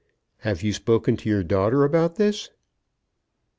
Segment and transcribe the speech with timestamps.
[0.37, 2.49] "Have you spoken to your daughter about this?"